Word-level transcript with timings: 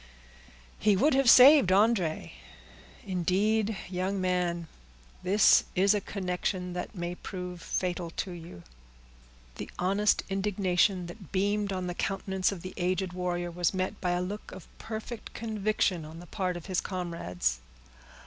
He 0.79 0.95
would 0.97 1.13
have 1.13 1.29
saved 1.29 1.69
André. 1.69 2.31
Indeed, 3.05 3.77
young 3.87 4.19
man, 4.19 4.67
this 5.21 5.65
is 5.75 5.93
a 5.93 6.01
connection 6.01 6.73
that 6.73 6.95
may 6.95 7.13
prove 7.13 7.61
fatal 7.61 8.09
to 8.17 8.31
you!" 8.31 8.63
The 9.57 9.69
honest 9.77 10.23
indignation 10.27 11.05
that 11.05 11.31
beamed 11.31 11.71
on 11.71 11.85
the 11.85 11.93
countenance 11.93 12.51
of 12.51 12.63
the 12.63 12.73
aged 12.77 13.13
warrior 13.13 13.51
was 13.51 13.75
met 13.75 14.01
by 14.01 14.13
a 14.13 14.23
look 14.23 14.51
of 14.51 14.65
perfect 14.79 15.35
conviction 15.35 16.03
on 16.03 16.17
the 16.19 16.25
part 16.25 16.57
of 16.57 16.65
his 16.65 16.81
comrades. 16.81 17.59